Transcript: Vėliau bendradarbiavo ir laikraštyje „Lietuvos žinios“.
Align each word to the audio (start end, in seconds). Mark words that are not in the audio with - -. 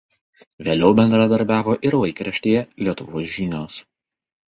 Vėliau 0.67 0.95
bendradarbiavo 1.01 1.77
ir 1.91 1.99
laikraštyje 2.01 2.67
„Lietuvos 2.83 3.33
žinios“. 3.39 3.83